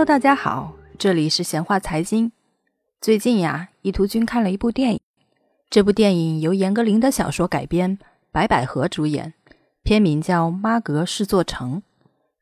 [0.00, 2.32] Hello，大家好，这里是闲话财经。
[3.02, 5.00] 最近呀，一图君看了一部电影，
[5.68, 7.98] 这部电影由严歌苓的小说改编，
[8.32, 9.34] 白百合主演，
[9.82, 11.76] 片名叫《妈阁是座城》。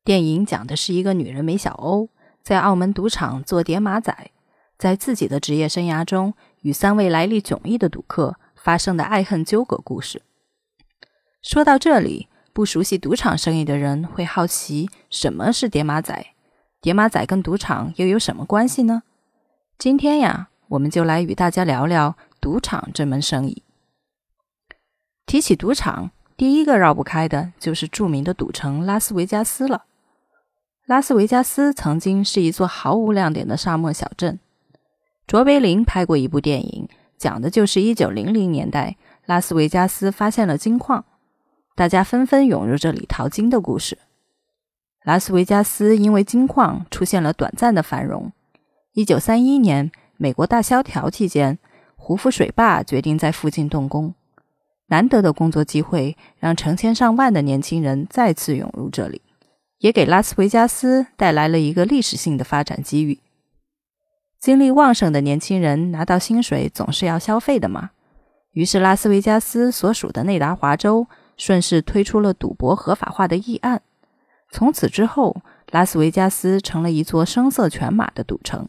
[0.05, 2.09] 电影讲的是一个女人梅小欧
[2.45, 4.31] 在澳门赌场做叠马仔，
[4.79, 10.23] 在自己的职业生涯中与三位来历迥异的赌客发生的爱恨纠葛故事。
[11.43, 16.25] 说到这里，不熟悉赌场生意的人会好奇，什么是叠马仔？
[16.81, 19.03] 叠马仔跟赌场又有什么关系呢？
[19.77, 23.65] 今天呀，我们就来与大家聊聊赌场这门生意。
[25.27, 29.87] 提起赌场，第一个绕不开的就是著名的赌城拉斯维加斯了。
[30.87, 34.39] 拉斯维加斯曾经是一座毫无亮点的沙漠小镇。
[35.27, 36.89] 卓别林拍过一部电影，
[37.19, 41.05] 讲的就是1900年代拉斯维加斯发现了金矿。
[41.75, 43.99] 大家纷纷涌入这里淘金的故事。
[45.09, 48.31] 拉斯维加斯因为金矿出现了短暂的繁荣。
[48.93, 51.59] 一九三一年，美国大萧条期间，
[51.97, 54.13] 胡夫水坝决定在附近动工。
[54.89, 59.23] 难得的工作机会让成千上万的年轻人再次涌入这里，
[59.79, 63.19] 也给拉斯维加斯带来了一个历史性的发展机遇。
[64.39, 67.93] 精力旺盛的年轻人拿到薪水总是要消费的嘛，
[68.53, 71.07] 于是拉斯维加斯所属的内达华州。
[71.39, 73.81] 顺势推出了赌博合法化的议案，
[74.51, 78.69] 从此之后，拉斯维加斯成了一座声色犬马的赌城。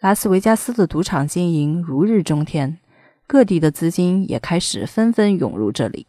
[0.00, 2.78] 拉斯维加斯的赌场经营如日中天，
[3.26, 6.06] 各地的资金也开始纷纷涌入这里。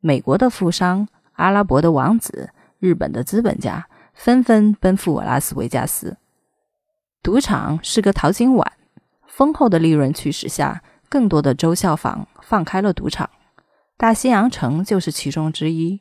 [0.00, 6.16] 美国的富商、阿拉伯的王子、日本的资本家纷纷奔赴拉斯维加斯。
[7.22, 8.72] 赌场是个淘金碗，
[9.26, 13.28] 丰厚的利润驱使下，更多的州效仿放开了赌场。
[13.96, 16.00] 大西洋城就是其中之一，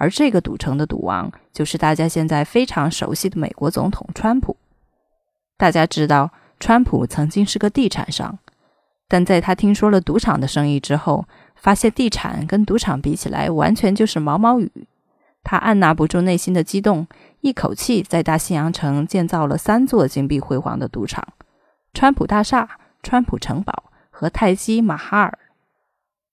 [0.00, 4.56] 而这个赌城的赌王就是大家现在非常熟悉的美国总统川普。
[5.58, 8.38] 大家知道，川普曾经是个地产商，
[9.06, 14.72] 但在他听说了赌场的生意之后，发现地产跟赌场比起来完全就是毛毛雨。
[15.44, 17.06] 他按捺不住内心的激动，
[17.42, 21.22] 一口气在大西洋城建造了三座金碧辉煌的赌场：
[21.92, 25.38] 川普大厦、川普城堡和泰姬玛哈尔。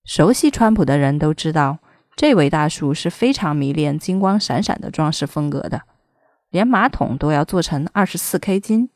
[0.06, 1.80] 熟悉川普的人都知道，
[2.18, 5.82] 这位大叔是非常迷恋金光闪闪的装饰风格的，
[6.50, 8.90] 连马桶都要做成二十四 K 金。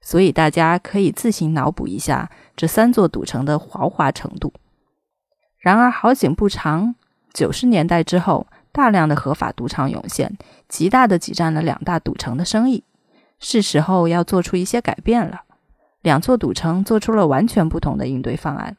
[0.00, 4.52] 所以大家可以自行脑补一下这三座赌城的豪华程度。
[5.60, 6.96] 然而好景不长，
[7.32, 10.36] 九十年代之后，大量的合法赌场涌现，
[10.66, 12.82] 极大的挤占了两大赌城的生意。
[13.38, 15.42] 是时候要做出一些改变了。
[16.02, 18.76] 两座赌城做出了完全不同的应对方案。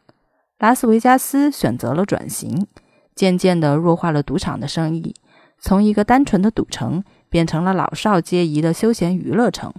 [0.60, 2.68] 拉斯维加斯选择了转型，
[3.16, 5.16] 渐渐地弱化了赌场的生意，
[5.60, 9.74] 从一个单纯的赌城变成了老少皆宜的休闲娱乐城。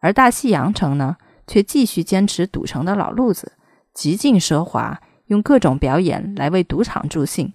[0.00, 3.52] 而大西洋城呢，却继续坚持赌城的老路子，
[3.94, 7.52] 极尽奢华，用各种表演来为赌场助兴。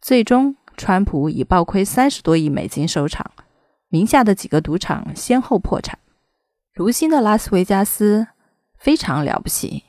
[0.00, 3.30] 最终，川普以暴亏三十多亿美金收场，
[3.88, 5.98] 名下的几个赌场先后破产。
[6.72, 8.28] 如今的拉斯维加斯
[8.78, 9.84] 非常了不起。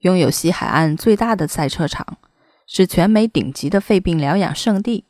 [0.00, 2.18] 拥有西海岸最大的赛车场，
[2.66, 5.04] 是全美顶级的肺病疗养圣地，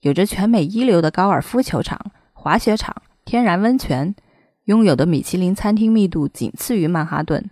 [0.00, 4.14] 有着全美一流的高尔夫球场、滑雪场、天然温泉，
[4.64, 7.50] 拥有的米其林餐厅密度仅次于曼哈顿。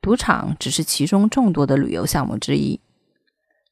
[0.00, 2.80] 赌场只是其中众多的旅游项目之一。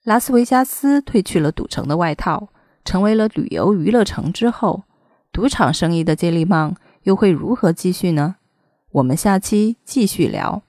[0.05, 2.49] 拉斯维加斯褪去了赌城的外套，
[2.85, 4.85] 成为了旅游娱乐城之后，
[5.33, 8.37] 赌场生意的接力棒又会如何继续呢？
[8.93, 10.63] 我们下期继续聊。